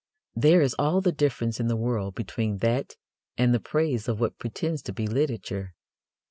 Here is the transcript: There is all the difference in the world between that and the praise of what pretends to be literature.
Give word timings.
There 0.35 0.61
is 0.63 0.73
all 0.79 0.99
the 0.99 1.11
difference 1.11 1.59
in 1.59 1.67
the 1.67 1.75
world 1.75 2.15
between 2.15 2.57
that 2.57 2.95
and 3.37 3.53
the 3.53 3.59
praise 3.59 4.07
of 4.07 4.19
what 4.19 4.39
pretends 4.39 4.81
to 4.81 4.91
be 4.93 5.05
literature. 5.05 5.75